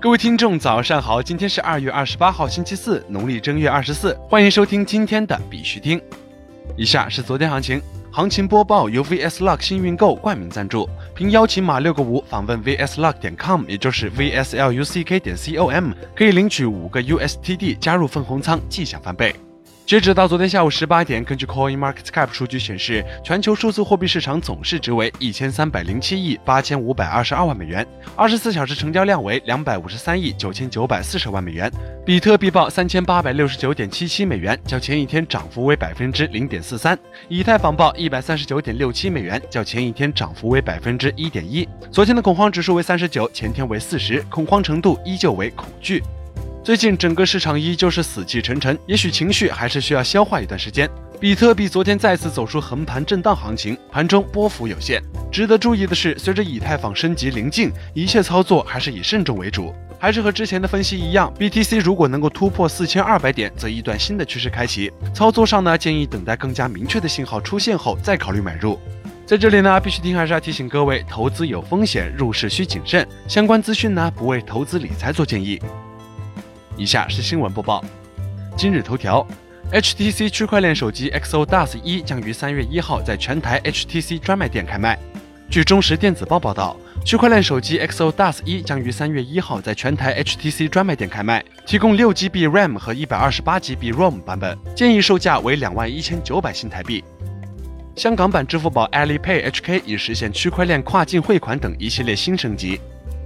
[0.00, 1.20] 各位听众，早上好！
[1.20, 4.16] 今天是二月二十八号，星期四，农历正月二十四。
[4.28, 6.00] 欢迎收听今天的必须听。
[6.76, 7.82] 以下是昨天行情，
[8.12, 19.34] 行情播报由 VS Luck 幸运购冠名赞助，凭邀请码六个五访问 VSLuck 点 com，也就是 VSLUCK 点 com，可以领取五个 USTD 加入分红仓，即享翻倍。
[19.88, 31.72] 截止到昨天下午十八点，根据 Coin Market Cap 数据显示，全球数字货币市场总市值为一千三百零七亿八千五百二十二万美元，二十四小时成交量为两百五十三亿九千九百四十万美元。
[32.04, 36.94] 比特币报三千八百六十九点七七美元，较前一天涨幅为百分之零点四三；
[37.26, 41.66] 以太坊报一百三十九点六七美元，较前一天涨幅为百分之一点一。
[41.90, 46.02] 昨天的恐慌指数为三十九，前天为四十，恐慌程度依旧为恐惧。
[46.68, 50.86] 最近整个市场依旧是死气沉沉，也许情绪还是需要消化一段时间。
[51.18, 55.02] 比特币昨天再次走出横盘震荡行情，盘中波幅有限。
[55.32, 59.74] 值得注意的是，随着以太坊升级临近，一切操作还是以慎重为主。
[59.98, 64.92] 还是和之前的分析一样，BTC 如果能够突破四千二百点，则一段新的趋势开启。
[65.14, 68.78] 操作上呢，建议等待更加明确的信号出现后再考虑买入。
[69.24, 73.08] 在这里呢，必须听还是要提醒各位，投资有风险，入市需谨慎。
[73.26, 75.58] 相关资讯呢，不为投资理财做建议。
[76.78, 77.84] 以下是新闻播报。
[78.56, 79.26] 今日头条
[79.72, 84.96] ：HTC 区块链手机 XODUS 一将于三月一号在全台 HTC 专卖店开卖。
[85.50, 97.02] 据中时电子报报道，区块链手机 XODUS 一将于三月一号在全台 HTC 专卖店开卖，提供六 GB RAM 和一百二十八 GB ROM 版本，建议售价为两万一千九百新台币。
[97.96, 102.80] 香港版支付宝 Alipay HK 已实现区块链跨境汇款等一系列新升级。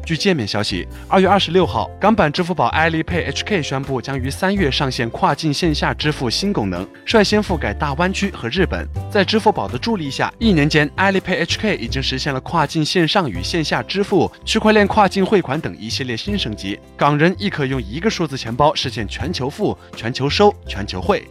[0.04, 8.86] 据界面消息，二月二十六号，港版支付宝 Alipay HK 宣布将于三月上线跨境线下支付新功能，率先覆盖大湾区和日本。
[9.10, 16.78] 在支付宝的助力下，一年间，Alipay HK 已经实现了跨境线上与线下支付、区块链跨境汇款等一系列新升级。
[16.96, 21.24] 港人亦可用一个数字钱包实现全球付、全球收、全球汇。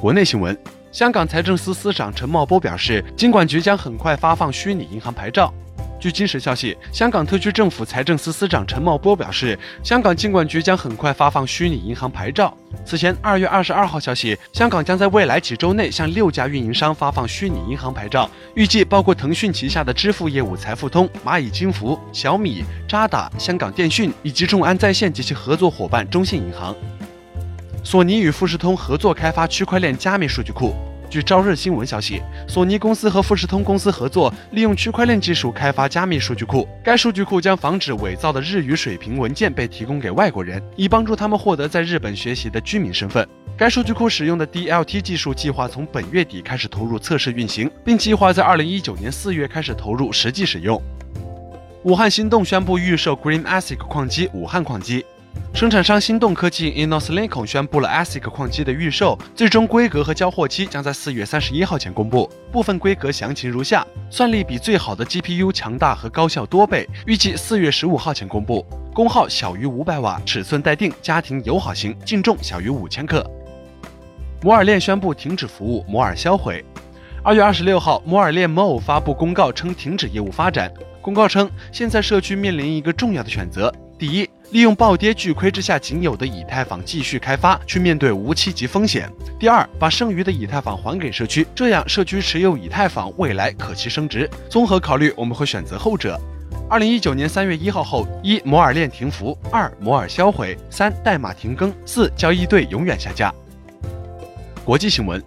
[0.00, 0.56] 国内新闻：
[0.92, 5.52] 香港财政司司长陈茂波表示，金管局将很快发放虚拟银行牌照。
[6.02, 12.52] 据今时消息，香港特区政府财政司司长陈茂波表示，香港金管局将很快发放虚拟银行牌照。
[12.84, 26.74] 此前，二月二十二号消息，香港将在未来几周内向六家运营商发放虚拟银行牌照，预计包括腾讯旗下的支付业务财付通、蚂蚁金服、小米、渣打、香港电讯以及众安在线及其合作伙伴中信银行。
[27.84, 30.74] 索尼与富士通合作开发区块链加密数据库。
[31.12, 36.66] 据朝日新闻消息，索尼公司和富士通公司合作，利用区块链技术开发加密数据库。
[36.82, 43.28] 该数据库将防止伪造的日语水平文件被提供给外国人，以帮助他们获得在日本学习的居民身份。
[43.58, 50.82] 该数据库使用的 DLT 技术计划从本月底开始投入测试运行，并计划在二零一九年四月开始投入实际使用。
[51.82, 55.04] 武汉心动宣布预售 Green ASIC 矿机武汉矿机。
[55.54, 62.28] 生产商心动科技 InnoSilicon 宣布了 ASIC 矿机的预售，最终规格和交货期将在四月三十一号前公布。
[62.50, 68.66] 部分规格详情如下：算力比最好的 GPU 强大和高效多倍，预计四月十五号前公布。
[68.94, 73.24] 功耗小于五百瓦，尺寸待定，家庭友好型，净重小于五千克。
[74.42, 76.64] 摩尔链宣布停止服务，摩尔销毁。
[77.22, 80.72] 二月二十六号，摩尔链 Mo 发布公告称停止业务发展。
[81.00, 89.10] 公告称，现在社区面临一个重要的选择：第一，利用暴跌巨亏之下仅有的以太坊继续开发，去面对无期级风险。
[89.38, 94.28] 第二，把剩余的以太坊还给社区，这样社区持有以太坊未来可期升值。
[94.50, 96.20] 综合考虑，我们会选择后者。
[96.68, 103.34] 二零一九年三月一号后，一摩尔链停服，二摩尔销毁，三代码停更，四交易队永远下架。
[104.66, 105.22] 国际新闻，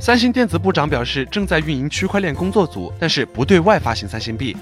[0.00, 4.56] 三星电子部长表示正在运营区块链工作组，但是不对外发行三星币。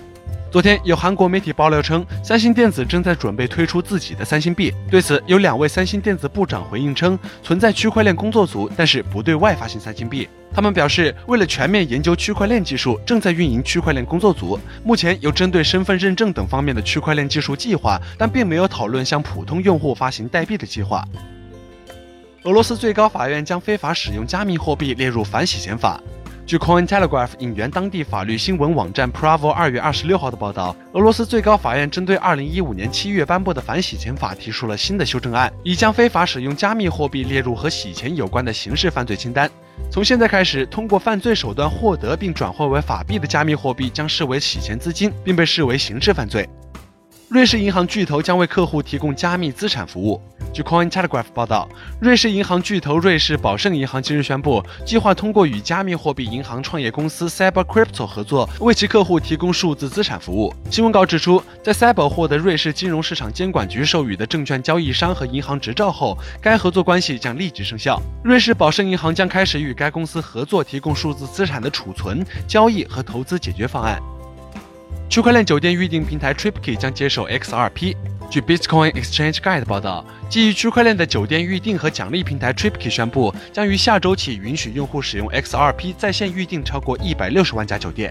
[0.52, 4.70] 昨天有韩国媒体爆料称，三星电子正在准备推出自己的三星币。
[4.90, 10.28] 对此，有两位三星电子部长回应称，存在区块链工作组，但是不对外发行三星币。
[10.52, 14.60] 他们表示，为了全面研究区块链技术，正在运营区块链工作组。
[14.84, 21.02] 目前有针对身份认证等方面的区块链技术计划，但并没有讨论向普通用户发行代币的计划。
[22.43, 25.98] 俄罗斯最高法院将非法使用加密货币列入反洗钱法。
[26.44, 39.49] 据 Cointelegraph 引援当地法律新闻网站 Pravo 二月二十六号的报道，俄罗斯最高法院针对二零一五年七月颁布的反洗钱法提出了新的修正案，已将非法使用加密货币列入和洗钱有关的刑事犯罪清单。
[39.91, 46.47] 从现在开始，通过犯罪手段获得并转换为法币的加密货币将视为洗钱资金，并被视为刑事犯罪。
[47.32, 50.20] 瑞士银行巨头将为客户提供加密资产服务。
[50.52, 51.67] 据 Coin Telegraph 报道，
[51.99, 60.55] 瑞士银行巨头瑞士宝盛银行今日宣布，计划通过与加密货币银行创业公司 Cyber Crypto 合作，为其客户提供数字资产服务。
[60.70, 67.99] 新闻稿指出，在 Cyber 获得瑞士金融市场监管局授予的证券交易商和银行执照后，该合作关系将立即生效。
[68.23, 73.99] 瑞士宝盛银行将开始与该公司合作，提供数字资产的储存、交易和投资解决方案。
[75.12, 77.94] 区块链酒店预订平台 Tripki 将接受 XRP。
[78.31, 88.11] 据 Bitcoin Exchange Guide 报道，基于区块链的酒店预订和奖励平台 Tripki 宣布，将于下周起允许用户使用 XRP 在线预订超过一百六十万家酒店。